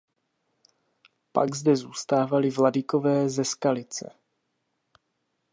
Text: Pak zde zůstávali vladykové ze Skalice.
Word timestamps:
Pak 1.31 1.55
zde 1.55 1.75
zůstávali 1.75 2.49
vladykové 2.49 3.29
ze 3.29 3.45
Skalice. 3.45 4.11